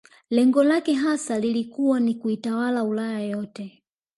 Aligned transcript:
Lengo 0.29 0.63
lake 0.63 0.93
hasa 0.93 1.37
ilikuwa 1.37 1.99
ni 1.99 2.15
kuitawala 2.15 2.83
Ulaya 2.83 3.19
yote 3.19 3.83